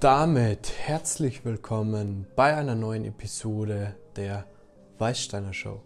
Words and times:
damit 0.00 0.72
herzlich 0.78 1.44
willkommen 1.44 2.26
bei 2.34 2.56
einer 2.56 2.74
neuen 2.74 3.04
Episode 3.04 3.94
der 4.16 4.46
Weißsteiner 4.98 5.52
Show. 5.52 5.82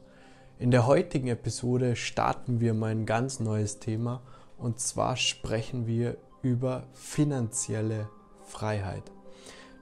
In 0.61 0.71
der 0.71 0.87
heutigen 0.87 1.27
Episode 1.27 1.97
starten 1.97 2.61
wir 2.61 2.75
mein 2.75 3.07
ganz 3.07 3.41
neues 3.41 3.81
Thema 3.81 4.23
und 4.57 4.79
zwar 4.79 5.17
sprechen 5.17 5.89
wir 5.89 6.17
über 6.43 6.85
finanzielle 6.93 8.09
Freiheit. 8.47 9.03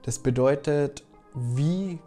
Das 0.01 0.17
bedeutet, 0.17 1.03
wie 1.35 1.99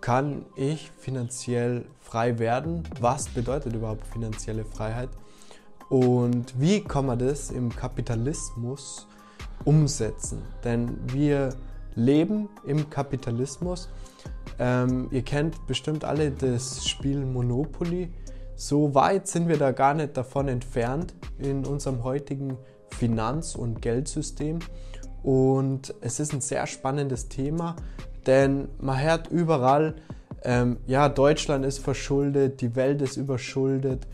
kann 0.00 0.46
ich 0.54 0.88
finanziell 0.98 1.84
frei 2.00 2.38
werden? 2.38 2.84
Was 3.00 3.28
bedeutet 3.28 3.74
überhaupt 3.74 4.06
finanzielle 4.06 4.64
Freiheit? 4.64 5.10
Und 5.88 6.60
wie 6.60 6.80
kann 6.80 7.06
man 7.06 7.18
das 7.18 7.50
im 7.50 7.74
Kapitalismus 7.74 9.08
umsetzen? 9.64 10.42
Denn 10.62 10.96
wir 11.12 11.52
leben 11.94 12.48
im 12.64 12.90
Kapitalismus. 12.90 13.88
Ähm, 14.58 15.08
ihr 15.10 15.22
kennt 15.22 15.66
bestimmt 15.66 16.04
alle 16.04 16.30
das 16.30 16.86
Spiel 16.86 17.24
Monopoly. 17.24 18.12
So 18.54 18.94
weit 18.94 19.26
sind 19.26 19.48
wir 19.48 19.58
da 19.58 19.72
gar 19.72 19.94
nicht 19.94 20.16
davon 20.16 20.48
entfernt 20.48 21.14
in 21.38 21.66
unserem 21.66 22.04
heutigen 22.04 22.58
Finanz- 22.90 23.54
und 23.54 23.82
Geldsystem. 23.82 24.58
Und 25.22 25.94
es 26.00 26.20
ist 26.20 26.32
ein 26.32 26.40
sehr 26.40 26.66
spannendes 26.66 27.28
Thema, 27.28 27.76
denn 28.26 28.68
man 28.80 29.00
hört 29.00 29.28
überall, 29.28 29.94
ähm, 30.44 30.78
ja, 30.86 31.08
Deutschland 31.08 31.64
ist 31.64 31.78
verschuldet, 31.78 32.60
die 32.60 32.74
Welt 32.74 33.00
ist 33.02 33.16
überschuldet, 33.16 34.06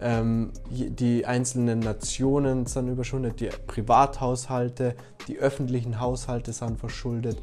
ähm, 0.00 0.52
die 0.70 1.26
einzelnen 1.26 1.80
Nationen 1.80 2.66
sind 2.66 2.88
überschuldet, 2.88 3.40
die 3.40 3.50
Privathaushalte, 3.66 4.94
die 5.28 5.38
öffentlichen 5.38 6.00
Haushalte 6.00 6.52
sind 6.52 6.78
verschuldet. 6.78 7.38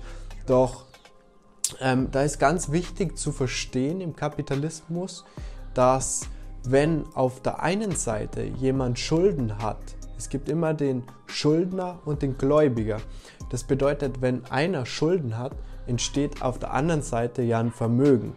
Doch 0.46 0.86
ähm, 1.82 2.10
da 2.12 2.24
ist 2.24 2.40
ganz 2.40 2.72
wichtig 2.72 3.18
zu 3.18 3.32
verstehen 3.32 4.02
im 4.02 4.16
Kapitalismus, 4.16 5.26
dass 5.74 6.28
wenn 6.64 7.06
auf 7.14 7.42
der 7.42 7.62
einen 7.62 7.92
Seite 7.92 8.44
jemand 8.44 9.00
Schulden 9.00 9.60
hat, 9.60 9.80
es 10.18 10.30
gibt 10.30 10.50
immer 10.50 10.74
den 10.74 11.04
Schuldner 11.28 12.00
und 12.06 12.22
den 12.22 12.38
Gläubiger. 12.38 12.98
Das 13.52 13.64
bedeutet, 13.64 14.22
wenn 14.22 14.46
einer 14.46 14.86
Schulden 14.86 15.38
hat, 15.38 15.54
entsteht 15.86 16.42
auf 16.42 16.60
der 16.60 16.74
anderen 16.74 17.04
Seite 17.04 17.44
ja 17.44 17.60
ein 17.60 17.72
Vermögen. 17.72 18.36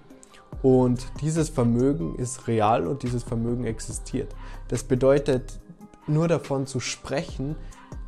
Und 0.62 1.06
dieses 1.22 1.48
Vermögen 1.48 2.16
ist 2.16 2.46
real 2.46 2.86
und 2.86 3.02
dieses 3.02 3.22
Vermögen 3.22 3.64
existiert. 3.64 4.34
Das 4.68 4.84
bedeutet, 4.84 5.58
nur 6.06 6.28
davon 6.28 6.66
zu 6.66 6.80
sprechen, 6.80 7.56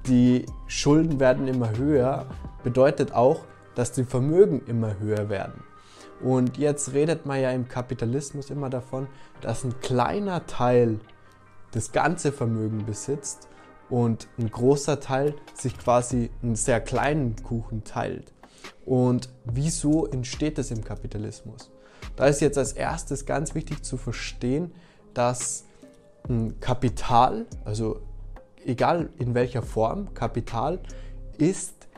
die 0.06 0.46
Schulden 0.66 1.20
werden 1.20 1.48
immer 1.48 1.76
höher, 1.76 2.26
bedeutet 2.62 3.12
auch, 3.12 3.40
dass 3.74 3.92
die 3.92 4.04
Vermögen 4.04 4.62
immer 4.66 4.98
höher 4.98 5.28
werden. 5.28 5.62
Und 6.20 6.56
jetzt 6.56 6.92
redet 6.92 7.26
man 7.26 7.40
ja 7.40 7.50
im 7.50 7.68
Kapitalismus 7.68 8.50
immer 8.50 8.70
davon, 8.70 9.08
dass 9.40 9.64
ein 9.64 9.80
kleiner 9.80 10.46
Teil 10.46 11.00
das 11.72 11.90
ganze 11.92 12.32
Vermögen 12.32 12.84
besitzt 12.84 13.48
und 13.90 14.28
ein 14.38 14.50
großer 14.50 15.00
Teil 15.00 15.34
sich 15.54 15.76
quasi 15.76 16.30
einen 16.42 16.54
sehr 16.54 16.80
kleinen 16.80 17.36
Kuchen 17.42 17.82
teilt. 17.82 18.32
Und 18.84 19.30
wieso 19.44 20.06
entsteht 20.06 20.58
das 20.58 20.70
im 20.70 20.84
Kapitalismus? 20.84 21.71
Da 22.16 22.26
ist 22.26 22.40
jetzt 22.40 22.58
als 22.58 22.72
erstes 22.72 23.26
ganz 23.26 23.54
wichtig 23.54 23.82
zu 23.82 23.96
verstehen, 23.96 24.72
dass 25.14 25.64
ein 26.28 26.60
Kapital, 26.60 27.46
also 27.64 28.00
egal 28.64 29.10
in 29.18 29.34
welcher 29.34 29.62
Form, 29.62 30.14
Kapital 30.14 30.78
ist 31.38 31.88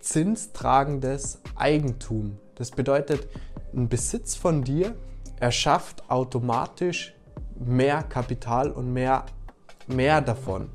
zinstragendes 0.00 1.40
Eigentum. 1.56 2.38
Das 2.56 2.70
bedeutet, 2.70 3.28
ein 3.74 3.88
Besitz 3.88 4.34
von 4.34 4.62
dir 4.62 4.94
erschafft 5.40 6.08
automatisch 6.10 7.14
mehr 7.56 8.02
Kapital 8.02 8.70
und 8.70 8.92
mehr, 8.92 9.24
mehr 9.86 10.20
davon, 10.20 10.68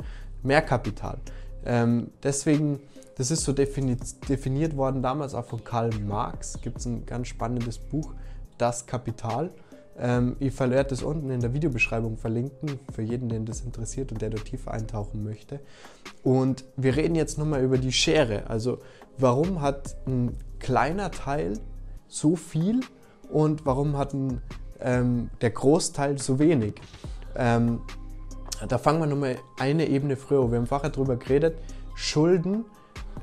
mehr 0.44 0.62
Kapital. 0.62 1.18
Ähm, 1.66 2.12
deswegen, 2.24 2.80
das 3.16 3.32
ist 3.32 3.44
so 3.44 3.54
definiert, 3.54 4.02
definiert 4.30 4.76
worden 4.76 5.02
damals 5.02 5.34
auch 5.34 5.46
von 5.46 5.64
Karl 5.64 5.92
Marx. 6.00 6.60
Gibt 6.62 6.80
es 6.80 6.86
ein 6.86 7.06
ganz 7.06 7.28
spannendes 7.28 7.78
Buch, 7.78 8.14
das 8.58 8.86
Kapital. 8.86 9.52
Ähm, 10.00 10.36
ich 10.40 10.60
werde 10.60 10.94
es 10.94 11.04
unten 11.04 11.30
in 11.32 11.40
der 11.40 11.54
Videobeschreibung 11.54 12.18
verlinken, 12.18 12.80
für 12.94 13.02
jeden, 13.02 13.30
den 13.30 13.46
das 13.46 13.62
interessiert 13.62 14.12
und 14.12 14.22
der 14.22 14.30
dort 14.30 14.46
tiefer 14.46 14.72
eintauchen 14.72 15.24
möchte. 15.24 15.60
Und 16.24 16.66
wir 16.76 16.96
reden 16.96 17.16
jetzt 17.16 17.38
nochmal 17.38 17.64
über 17.64 17.78
die 17.78 17.92
Schere. 17.92 18.50
Also 18.50 18.80
warum 19.18 19.62
hat 19.62 19.96
ein 20.06 20.38
kleiner 20.60 21.12
Teil 21.12 21.60
so 22.08 22.36
viel 22.36 22.82
und 23.30 23.66
warum 23.66 23.98
hat 23.98 24.14
ein, 24.14 24.42
ähm, 24.80 25.30
der 25.42 25.52
Großteil 25.52 26.18
so 26.20 26.40
wenig? 26.40 26.76
Ähm, 27.36 27.82
da 28.68 28.78
fangen 28.78 29.00
wir 29.00 29.08
nochmal 29.08 29.38
eine 29.60 29.88
Ebene 29.88 30.16
früher. 30.16 30.52
Wir 30.52 30.58
haben 30.58 30.68
vorher 30.68 30.90
darüber 30.90 31.16
geredet, 31.16 31.58
Schulden 31.96 32.66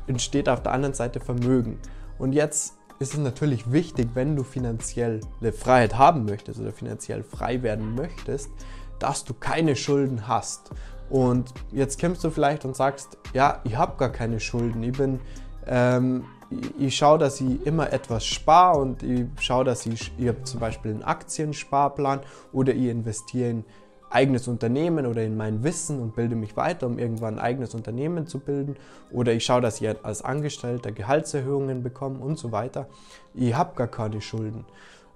entsteht 0.07 0.49
auf 0.49 0.63
der 0.63 0.73
anderen 0.73 0.95
Seite 0.95 1.21
Vermögen. 1.21 1.79
Und 2.19 2.33
jetzt 2.33 2.75
ist 2.99 3.15
es 3.15 3.21
natürlich 3.21 3.71
wichtig, 3.73 4.11
wenn 4.15 4.37
du 4.37 4.45
finanzielle 4.45 5.21
Freiheit 5.53 5.99
haben 5.99 6.25
möchtest 6.25 6.61
oder 6.61 6.73
finanziell 6.73 7.23
frei 7.23 7.63
werden 7.63 7.95
möchtest, 7.95 8.51
dass 8.99 9.25
du 9.25 9.35
keine 9.35 9.77
Schulden 9.77 10.29
hast. 10.29 10.71
Und 11.11 11.53
jetzt 11.73 12.01
kommst 12.01 12.25
du 12.25 12.31
vielleicht 12.31 12.65
und 12.65 12.77
sagst, 12.77 13.19
ja, 13.33 13.61
ich 13.65 13.77
habe 13.77 13.97
gar 13.99 14.11
keine 14.11 14.41
Schulden. 14.41 14.83
Ich 14.83 14.97
bin, 14.97 15.21
ähm, 15.67 16.25
ich, 16.79 16.97
schaue, 16.97 17.19
dass 17.19 17.41
ich 17.41 17.67
immer 17.67 17.93
etwas 17.93 18.25
spare 18.25 18.79
und 18.79 19.03
ich 19.03 19.27
schaue, 19.41 19.65
dass 19.65 19.87
ich, 19.87 20.13
ich 20.19 20.33
zum 20.45 20.61
Beispiel 20.61 20.93
einen 20.93 21.03
Aktiensparplan 21.03 22.21
oder 22.53 22.75
ich 22.75 22.87
investiere 22.87 23.51
in 23.51 23.65
eigenes 24.15 24.49
Unternehmen 24.49 25.07
oder 25.07 25.23
in 25.25 25.37
mein 25.37 25.65
Wissen 25.65 26.01
und 26.01 26.15
bilde 26.15 26.37
mich 26.37 26.57
weiter, 26.57 26.87
um 26.87 26.99
irgendwann 26.99 27.35
ein 27.35 27.41
eigenes 27.41 27.75
Unternehmen 27.75 28.27
zu 28.27 28.39
bilden. 28.39 28.77
Oder 29.11 29.33
ich 29.33 29.45
schaue, 29.45 29.61
dass 29.61 29.81
ich 29.81 30.05
als 30.05 30.23
Angestellter 30.23 30.93
Gehaltserhöhungen 30.93 31.83
bekomme 31.83 32.21
und 32.21 32.39
so 32.39 32.53
weiter. 32.53 32.89
Ich 33.35 33.55
habe 33.55 33.75
gar 33.75 33.89
keine 33.89 34.21
Schulden. 34.21 34.65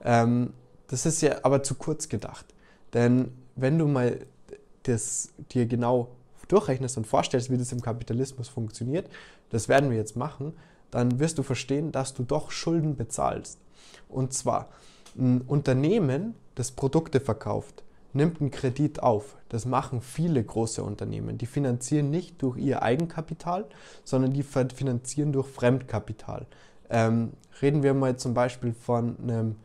Ähm, 0.05 0.53
das 0.89 1.07
ist 1.07 1.21
ja 1.21 1.37
aber 1.43 1.63
zu 1.63 1.75
kurz 1.75 2.09
gedacht. 2.09 2.47
Denn 2.93 3.33
wenn 3.57 3.79
du 3.79 3.87
mal 3.87 4.19
das 4.83 5.31
dir 5.53 5.67
genau 5.67 6.09
durchrechnest 6.49 6.97
und 6.97 7.07
vorstellst, 7.07 7.51
wie 7.51 7.59
das 7.59 7.73
im 7.73 7.83
Kapitalismus 7.83 8.49
funktioniert, 8.49 9.09
das 9.51 9.69
werden 9.69 9.91
wir 9.91 9.97
jetzt 9.97 10.17
machen, 10.17 10.55
dann 10.91 11.21
wirst 11.21 11.39
du 11.39 11.43
verstehen, 11.43 11.93
dass 11.93 12.15
du 12.15 12.23
doch 12.23 12.51
Schulden 12.51 12.97
bezahlst. 12.97 13.59
Und 14.09 14.33
zwar 14.33 14.69
ein 15.17 15.43
Unternehmen, 15.43 16.35
das 16.55 16.71
Produkte 16.73 17.21
verkauft, 17.21 17.85
nimmt 18.19 18.41
einen 18.41 18.51
Kredit 18.51 19.03
auf. 19.03 19.37
Das 19.49 19.65
machen 19.65 20.03
viele 20.03 20.45
große 20.45 20.83
Unternehmen. 20.83 21.39
Die 21.39 21.47
finanzieren 21.47 22.11
nicht 22.11 22.43
durch 22.43 22.59
ihr 22.59 22.83
Eigenkapital, 22.83 23.65
sondern 24.05 24.35
die 24.35 24.43
finanzieren 24.43 25.33
durch 25.33 25.47
Fremdkapital. 25.47 26.47
Ähm, 26.91 27.33
reden 27.63 27.83
wir 27.83 27.95
mal 27.95 28.17
zum 28.17 28.35
Beispiel 28.35 28.75
von 28.75 29.17
einem, 29.23 29.57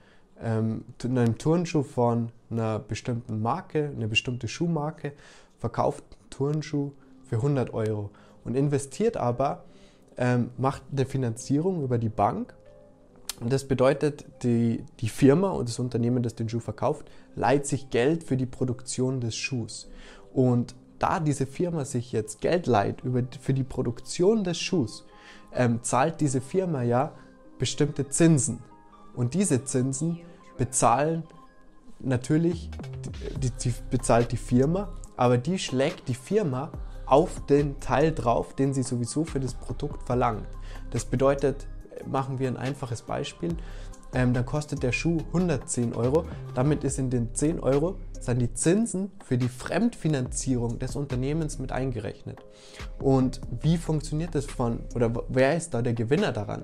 ähm, 0.42 0.86
einem 1.04 1.38
Turnschuh 1.38 1.84
von 1.84 2.30
einer 2.50 2.80
bestimmten 2.80 3.42
Marke, 3.42 3.92
eine 3.94 4.08
bestimmte 4.08 4.48
Schuhmarke, 4.48 5.14
verkauft 5.58 6.04
einen 6.12 6.30
Turnschuh 6.30 6.92
für 7.26 7.38
100 7.38 7.74
Euro 7.74 8.12
und 8.46 8.56
investiert 8.56 9.18
aber, 9.18 9.64
ähm, 10.16 10.52
macht 10.58 10.84
eine 10.92 11.06
Finanzierung 11.06 11.84
über 11.84 11.98
die 11.98 12.10
Bank 12.10 12.54
und 13.40 13.52
das 13.52 13.66
bedeutet, 13.68 14.26
die, 14.44 14.84
die 15.00 15.10
Firma 15.10 15.50
und 15.50 15.68
das 15.68 15.80
Unternehmen, 15.80 16.24
das 16.24 16.36
den 16.36 16.50
Schuh 16.50 16.60
verkauft, 16.60 17.10
leiht 17.36 17.66
sich 17.66 17.90
Geld 17.90 18.24
für 18.24 18.38
die 18.38 18.46
Produktion 18.46 19.22
des 19.22 19.36
Schuhs. 19.36 19.90
Und 20.34 20.76
da 21.00 21.20
diese 21.20 21.46
Firma 21.46 21.86
sich 21.86 22.12
jetzt 22.12 22.42
Geld 22.42 22.68
leiht 22.68 23.04
über, 23.04 23.24
für 23.42 23.54
die 23.54 23.64
Produktion 23.64 24.44
des 24.44 24.60
Schuhs, 24.60 25.06
ähm, 25.54 25.80
zahlt 25.84 26.22
diese 26.22 26.42
Firma 26.42 26.84
ja 26.84 27.14
bestimmte 27.60 28.10
Zinsen. 28.10 28.60
Und 29.16 29.34
diese 29.34 29.64
Zinsen 29.66 30.20
bezahlen 30.58 31.24
natürlich, 32.00 32.70
die, 33.42 33.52
die 33.52 33.74
bezahlt 33.90 34.32
die 34.32 34.38
Firma, 34.38 34.94
aber 35.18 35.38
die 35.38 35.60
schlägt 35.60 36.08
die 36.08 36.16
Firma 36.16 36.72
auf 37.06 37.46
den 37.46 37.80
Teil 37.80 38.12
drauf, 38.12 38.56
den 38.56 38.74
sie 38.74 38.84
sowieso 38.84 39.26
für 39.26 39.40
das 39.40 39.54
Produkt 39.54 40.04
verlangt. 40.04 40.48
Das 40.92 41.06
bedeutet, 41.06 41.68
machen 42.08 42.40
wir 42.40 42.48
ein 42.48 42.58
einfaches 42.58 43.02
Beispiel. 43.02 43.56
Ähm, 44.14 44.34
dann 44.34 44.46
kostet 44.46 44.84
der 44.84 44.92
Schuh 44.92 45.18
110 45.28 45.96
Euro. 45.96 46.26
Damit 46.54 46.84
ist 46.84 47.00
in 47.00 47.10
den 47.10 47.34
10 47.34 47.60
Euro 47.60 47.98
sind 48.20 48.40
die 48.40 48.54
Zinsen 48.54 49.12
für 49.26 49.38
die 49.38 49.50
Fremdfinanzierung 49.50 50.80
des 50.80 50.96
Unternehmens 50.96 51.60
mit 51.60 51.72
eingerechnet. 51.72 52.40
Und 53.00 53.42
wie 53.62 53.78
funktioniert 53.78 54.34
das 54.34 54.46
von, 54.46 54.80
oder 54.96 55.12
wer 55.30 55.58
ist 55.58 55.74
da 55.74 55.82
der 55.82 55.94
Gewinner 55.94 56.32
daran? 56.32 56.64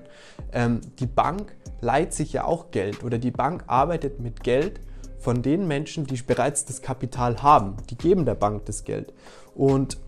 Ähm, 0.52 0.80
die 0.98 1.06
Bank 1.06 1.54
leiht 1.80 2.14
sich 2.14 2.32
ja 2.32 2.44
auch 2.44 2.70
Geld 2.70 3.04
oder 3.04 3.18
die 3.18 3.30
Bank 3.30 3.64
arbeitet 3.66 4.20
mit 4.20 4.42
Geld 4.42 4.80
von 5.18 5.42
den 5.42 5.68
Menschen, 5.68 6.06
die 6.06 6.16
bereits 6.22 6.64
das 6.64 6.80
Kapital 6.80 7.42
haben. 7.42 7.76
Die 7.90 7.96
geben 7.96 8.24
der 8.24 8.36
Bank 8.36 8.64
das 8.64 8.84
Geld. 8.84 9.12
Und 9.54 9.98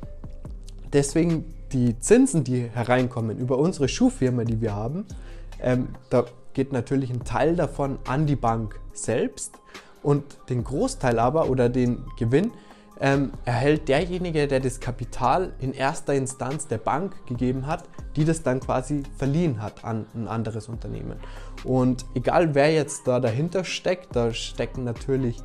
deswegen 0.92 1.52
die 1.72 1.98
Zinsen, 1.98 2.44
die 2.44 2.62
hereinkommen 2.62 3.38
über 3.38 3.58
unsere 3.58 3.88
Schuhfirma, 3.88 4.44
die 4.44 4.60
wir 4.60 4.74
haben, 4.74 5.06
ähm, 5.60 5.88
da 6.10 6.24
geht 6.54 6.72
natürlich 6.72 7.10
ein 7.10 7.24
Teil 7.24 7.56
davon 7.56 7.98
an 8.06 8.26
die 8.26 8.36
Bank 8.36 8.78
selbst 8.92 9.54
und 10.02 10.24
den 10.48 10.64
Großteil 10.64 11.18
aber 11.18 11.48
oder 11.48 11.68
den 11.68 12.04
Gewinn 12.18 12.50
ähm, 13.00 13.32
erhält 13.44 13.88
derjenige, 13.88 14.46
der 14.46 14.60
das 14.60 14.78
Kapital 14.78 15.52
in 15.60 15.72
erster 15.72 16.14
Instanz 16.14 16.68
der 16.68 16.78
Bank 16.78 17.26
gegeben 17.26 17.66
hat, 17.66 17.84
die 18.16 18.24
das 18.24 18.42
dann 18.42 18.60
quasi 18.60 19.02
verliehen 19.16 19.62
hat 19.62 19.84
an 19.84 20.06
ein 20.14 20.28
anderes 20.28 20.68
Unternehmen. 20.68 21.16
Und 21.64 22.04
egal 22.14 22.54
wer 22.54 22.72
jetzt 22.72 23.06
da 23.08 23.18
dahinter 23.18 23.64
steckt, 23.64 24.14
da 24.14 24.32
stecken 24.32 24.84
natürlich 24.84 25.38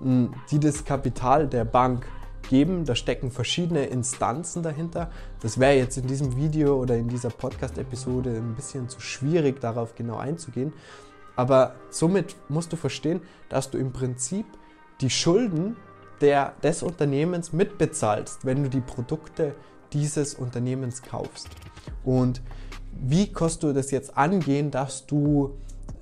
mh, 0.00 0.30
die 0.50 0.60
das 0.60 0.84
Kapital 0.84 1.48
der 1.48 1.64
Bank 1.64 2.06
geben, 2.42 2.84
da 2.84 2.94
stecken 2.94 3.30
verschiedene 3.30 3.86
Instanzen 3.86 4.62
dahinter. 4.62 5.10
Das 5.40 5.58
wäre 5.58 5.76
jetzt 5.76 5.96
in 5.96 6.06
diesem 6.06 6.36
Video 6.36 6.80
oder 6.80 6.96
in 6.96 7.08
dieser 7.08 7.30
Podcast-Episode 7.30 8.30
ein 8.30 8.54
bisschen 8.54 8.88
zu 8.88 9.00
schwierig, 9.00 9.60
darauf 9.60 9.94
genau 9.94 10.16
einzugehen. 10.16 10.72
Aber 11.36 11.74
somit 11.90 12.36
musst 12.48 12.72
du 12.72 12.76
verstehen, 12.76 13.20
dass 13.48 13.70
du 13.70 13.78
im 13.78 13.92
Prinzip 13.92 14.46
die 15.00 15.10
Schulden 15.10 15.76
der, 16.20 16.54
des 16.62 16.82
Unternehmens 16.82 17.52
mitbezahlst, 17.52 18.44
wenn 18.44 18.62
du 18.62 18.70
die 18.70 18.80
Produkte 18.80 19.54
dieses 19.92 20.34
Unternehmens 20.34 21.02
kaufst. 21.02 21.48
Und 22.04 22.42
wie 22.92 23.32
kannst 23.32 23.62
du 23.62 23.72
das 23.72 23.90
jetzt 23.90 24.16
angehen, 24.16 24.70
dass 24.70 25.06
du, 25.06 25.56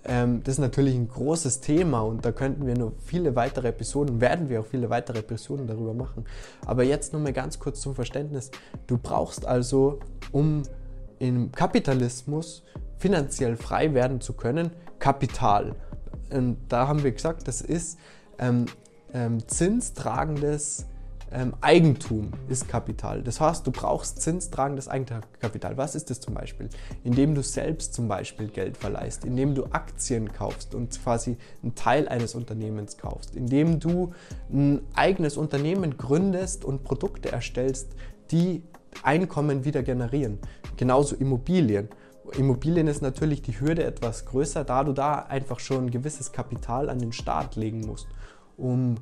ähm, 0.05 0.43
das 0.43 0.55
ist 0.55 0.61
natürlich 0.61 0.95
ein 0.95 1.09
großes 1.09 1.61
Thema 1.61 2.01
und 2.01 2.25
da 2.25 2.33
könnten 2.33 2.67
wir 2.67 2.77
nur 2.77 2.93
viele 3.05 3.37
weitere 3.37 3.69
Episoden, 3.69 4.21
werden 4.21 4.49
wir 4.49 4.61
auch 4.61 4.67
viele 4.67 4.89
weitere 4.91 5.19
Episoden 5.19 5.67
darüber 5.67 5.95
machen. 5.95 6.25
Aber 6.65 6.85
jetzt 6.85 7.13
nur 7.13 7.21
mal 7.23 7.33
ganz 7.33 7.59
kurz 7.59 7.81
zum 7.81 7.95
Verständnis. 7.95 8.51
Du 8.87 8.99
brauchst 8.99 9.47
also, 9.47 10.01
um 10.33 10.63
im 11.19 11.53
Kapitalismus 11.53 12.65
finanziell 12.97 13.57
frei 13.57 13.93
werden 13.95 14.21
zu 14.21 14.33
können, 14.33 14.71
Kapital. 14.99 15.75
Und 16.33 16.57
da 16.69 16.89
haben 16.89 17.03
wir 17.03 17.13
gesagt, 17.13 17.47
das 17.47 17.61
ist 17.61 17.99
ähm, 18.39 18.67
ähm, 19.13 19.47
zinstragendes 19.47 20.87
ähm, 21.33 21.55
Eigentum 21.61 22.33
ist 22.49 22.69
Kapital. 22.69 23.23
Das 23.23 23.41
heißt, 23.41 23.67
du 23.67 23.71
brauchst 23.71 24.21
zinstragendes 24.21 24.89
Eigenkapital. 24.89 25.77
Was 25.77 25.95
ist 25.95 26.11
das 26.11 26.21
zum 26.21 26.35
Beispiel? 26.35 26.69
Indem 27.05 27.35
du 27.35 27.43
selbst 27.43 27.95
zum 27.95 28.09
Beispiel 28.09 28.49
Geld 28.49 28.77
verleihst, 28.77 29.25
indem 29.25 29.55
du 29.55 29.67
Aktien 29.67 30.33
kaufst 30.33 30.75
und 30.75 31.01
quasi 31.03 31.37
einen 31.63 31.75
Teil 31.75 32.09
eines 32.09 32.35
Unternehmens 32.35 32.97
kaufst, 32.97 33.37
indem 33.37 33.79
du 33.79 34.13
ein 34.53 34.81
eigenes 34.95 35.37
Unternehmen 35.37 35.97
gründest 35.97 36.65
und 36.65 36.83
Produkte 36.85 37.31
erstellst, 37.31 37.89
die 38.31 38.63
Einkommen 39.03 39.65
wieder 39.65 39.83
generieren. 39.83 40.39
Genauso 40.77 41.15
Immobilien. 41.15 41.89
Immobilien 42.37 42.87
ist 42.89 43.03
natürlich 43.03 43.43
die 43.43 43.59
Hürde 43.61 43.85
etwas 43.85 44.27
größer, 44.27 44.65
da 44.65 44.85
du 44.85 44.93
da 44.93 45.21
einfach 45.21 45.61
schon 45.61 45.87
ein 45.87 45.91
gewisses 45.91 46.33
Kapital 46.33 46.89
an 46.89 46.99
den 46.99 47.13
Staat 47.13 47.57
legen 47.57 47.81
musst 47.81 48.09
um, 48.61 48.97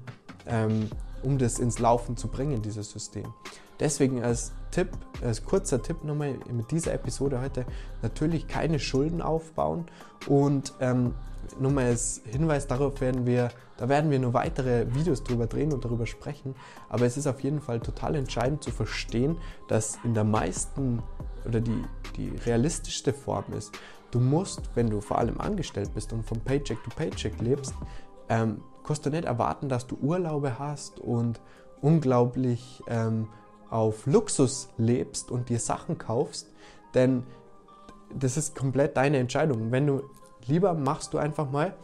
ähm, 0.47 0.89
um 1.23 1.39
das 1.39 1.59
ins 1.59 1.79
Laufen 1.79 2.17
zu 2.17 2.29
bringen, 2.29 2.63
dieses 2.63 2.91
System. 2.91 3.33
Deswegen 3.81 4.23
als 4.23 4.53
Tipp, 4.71 4.89
als 5.23 5.45
kurzer 5.45 5.83
Tipp 5.83 6.05
nochmal 6.05 6.35
mit 6.51 6.71
dieser 6.71 6.93
Episode 6.95 7.41
heute, 7.41 7.65
natürlich 8.03 8.49
keine 8.49 8.79
Schulden 8.79 9.23
aufbauen 9.23 9.87
und 10.27 10.75
ähm, 10.81 11.15
nochmal 11.61 11.87
als 11.87 12.21
Hinweis 12.25 12.67
darauf 12.67 13.01
werden 13.01 13.25
wir, 13.25 13.51
da 13.77 13.89
werden 13.89 14.11
wir 14.11 14.19
nur 14.19 14.35
weitere 14.35 14.93
Videos 14.95 15.23
drüber 15.23 15.47
drehen 15.47 15.73
und 15.73 15.85
darüber 15.85 16.07
sprechen, 16.07 16.55
aber 16.89 17.07
es 17.07 17.17
ist 17.17 17.27
auf 17.27 17.41
jeden 17.41 17.61
Fall 17.61 17.81
total 17.81 18.17
entscheidend 18.17 18.63
zu 18.63 18.71
verstehen, 18.71 19.39
dass 19.69 19.99
in 20.05 20.15
der 20.15 20.25
meisten 20.25 21.03
oder 21.47 21.61
die, 21.61 21.85
die 22.17 22.29
realistischste 22.45 23.13
Form 23.13 23.45
ist, 23.57 23.73
du 24.11 24.21
musst, 24.21 24.63
wenn 24.75 24.91
du 24.91 25.01
vor 25.01 25.19
allem 25.19 25.41
angestellt 25.41 25.91
bist 25.95 26.13
und 26.13 26.25
von 26.25 26.41
Paycheck 26.41 26.83
to 26.83 26.91
Paycheck 26.95 27.41
lebst, 27.41 27.75
ähm, 28.29 28.63
kannst 28.85 29.05
du 29.07 29.11
nicht 29.11 29.25
erwarten, 29.25 29.69
dass 29.69 29.87
du 29.87 29.97
Urlaube 29.97 30.59
hast 30.59 31.01
und 31.01 31.41
unglaublich 31.81 32.83
ähm, 32.89 33.29
auf 33.71 34.07
Luxus 34.07 34.71
lebst 34.79 35.31
und 35.31 35.49
dir 35.49 35.59
Sachen 35.59 35.99
kaufst, 35.99 36.49
denn 36.95 37.25
das 38.15 38.37
ist 38.37 38.57
komplett 38.57 38.97
deine 38.97 39.19
Entscheidung. 39.19 39.71
Wenn 39.71 39.87
du 39.87 40.03
lieber 40.47 40.75
machst 40.75 41.13
du 41.13 41.19
einfach 41.19 41.51
mal, 41.51 41.75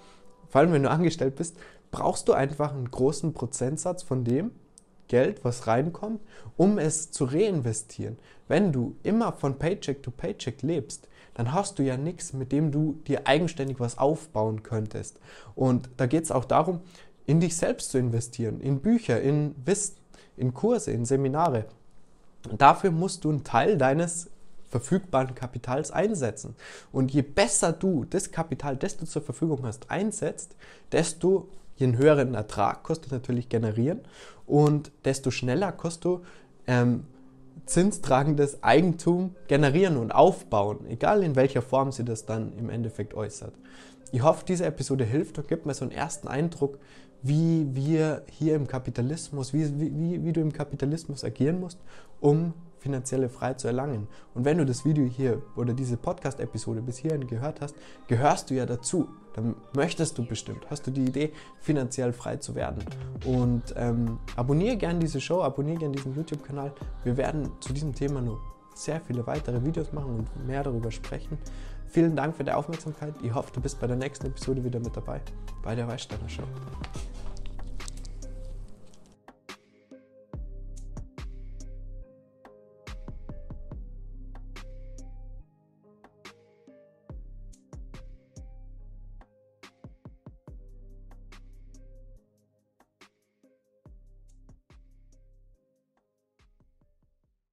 vor 0.48 0.60
allem 0.60 0.72
wenn 0.72 0.82
du 0.82 0.90
angestellt 0.90 1.36
bist, 1.36 1.56
brauchst 1.90 2.28
du 2.28 2.32
einfach 2.32 2.72
einen 2.72 2.90
großen 2.90 3.34
Prozentsatz 3.34 4.02
von 4.02 4.24
dem 4.24 4.52
Geld, 5.08 5.44
was 5.44 5.66
reinkommt, 5.66 6.22
um 6.56 6.78
es 6.78 7.10
zu 7.10 7.24
reinvestieren. 7.24 8.18
Wenn 8.48 8.72
du 8.72 8.96
immer 9.02 9.32
von 9.32 9.58
Paycheck 9.58 10.02
to 10.02 10.10
Paycheck 10.10 10.62
lebst, 10.62 11.08
dann 11.34 11.52
hast 11.52 11.78
du 11.78 11.82
ja 11.82 11.96
nichts, 11.96 12.32
mit 12.32 12.52
dem 12.52 12.70
du 12.70 13.00
dir 13.06 13.26
eigenständig 13.26 13.80
was 13.80 13.98
aufbauen 13.98 14.62
könntest. 14.62 15.18
Und 15.54 15.88
da 15.96 16.06
geht 16.06 16.24
es 16.24 16.30
auch 16.30 16.44
darum, 16.44 16.80
in 17.26 17.40
dich 17.40 17.56
selbst 17.56 17.90
zu 17.90 17.98
investieren, 17.98 18.60
in 18.60 18.80
Bücher, 18.80 19.20
in 19.20 19.54
Wissen, 19.64 19.96
in 20.36 20.54
Kurse, 20.54 20.92
in 20.92 21.04
Seminare. 21.04 21.66
Und 22.50 22.60
dafür 22.60 22.90
musst 22.90 23.24
du 23.24 23.30
einen 23.30 23.44
Teil 23.44 23.78
deines 23.78 24.30
verfügbaren 24.68 25.34
Kapitals 25.34 25.90
einsetzen. 25.90 26.56
Und 26.92 27.12
je 27.12 27.22
besser 27.22 27.72
du 27.72 28.04
das 28.04 28.32
Kapital, 28.32 28.76
das 28.76 28.96
du 28.96 29.06
zur 29.06 29.22
Verfügung 29.22 29.64
hast, 29.64 29.90
einsetzt, 29.90 30.56
desto 30.90 31.48
je 31.76 31.96
höheren 31.96 32.34
Ertrag 32.34 32.84
kannst 32.84 33.06
du 33.06 33.14
natürlich 33.14 33.48
generieren 33.48 34.00
und 34.46 34.90
desto 35.04 35.30
schneller 35.30 35.72
kannst 35.72 36.04
du 36.04 36.22
ähm, 36.66 37.04
zinstragendes 37.66 38.62
Eigentum 38.62 39.34
generieren 39.48 39.96
und 39.96 40.12
aufbauen, 40.12 40.86
egal 40.88 41.22
in 41.22 41.36
welcher 41.36 41.62
Form 41.62 41.92
sie 41.92 42.04
das 42.04 42.26
dann 42.26 42.52
im 42.58 42.70
Endeffekt 42.70 43.14
äußert. 43.14 43.54
Ich 44.12 44.22
hoffe, 44.22 44.44
diese 44.46 44.66
Episode 44.66 45.04
hilft 45.04 45.38
und 45.38 45.48
gibt 45.48 45.66
mir 45.66 45.74
so 45.74 45.84
einen 45.84 45.92
ersten 45.92 46.28
Eindruck, 46.28 46.78
wie 47.22 47.66
wir 47.74 48.22
hier 48.30 48.54
im 48.54 48.66
Kapitalismus, 48.66 49.54
wie, 49.54 49.80
wie, 49.80 50.24
wie 50.24 50.32
du 50.32 50.40
im 50.40 50.52
Kapitalismus 50.52 51.24
agieren 51.24 51.58
musst, 51.58 51.78
um 52.20 52.52
finanzielle 52.84 53.30
Freiheit 53.30 53.60
zu 53.60 53.66
erlangen. 53.66 54.08
Und 54.34 54.44
wenn 54.44 54.58
du 54.58 54.66
das 54.66 54.84
Video 54.84 55.06
hier 55.06 55.40
oder 55.56 55.72
diese 55.72 55.96
Podcast-Episode 55.96 56.82
bis 56.82 56.98
hierhin 56.98 57.26
gehört 57.26 57.62
hast, 57.62 57.74
gehörst 58.08 58.50
du 58.50 58.54
ja 58.54 58.66
dazu. 58.66 59.08
Dann 59.34 59.56
möchtest 59.74 60.18
du 60.18 60.26
bestimmt, 60.26 60.66
hast 60.70 60.86
du 60.86 60.90
die 60.90 61.06
Idee, 61.06 61.32
finanziell 61.60 62.12
frei 62.12 62.36
zu 62.36 62.54
werden. 62.54 62.84
Und 63.24 63.62
ähm, 63.76 64.18
abonniere 64.36 64.76
gerne 64.76 64.98
diese 64.98 65.18
Show, 65.18 65.42
abonniere 65.42 65.78
gerne 65.78 65.96
diesen 65.96 66.14
YouTube-Kanal. 66.14 66.72
Wir 67.04 67.16
werden 67.16 67.50
zu 67.60 67.72
diesem 67.72 67.94
Thema 67.94 68.20
noch 68.20 68.38
sehr 68.74 69.00
viele 69.00 69.26
weitere 69.26 69.64
Videos 69.64 69.92
machen 69.94 70.14
und 70.16 70.46
mehr 70.46 70.62
darüber 70.62 70.90
sprechen. 70.90 71.38
Vielen 71.86 72.14
Dank 72.14 72.36
für 72.36 72.44
die 72.44 72.52
Aufmerksamkeit. 72.52 73.14
Ich 73.22 73.32
hoffe, 73.34 73.50
du 73.54 73.62
bist 73.62 73.80
bei 73.80 73.86
der 73.86 73.96
nächsten 73.96 74.26
Episode 74.26 74.62
wieder 74.62 74.78
mit 74.78 74.94
dabei 74.94 75.22
bei 75.62 75.74
der 75.74 75.88
Weißsteiner 75.88 76.28
Show. 76.28 76.44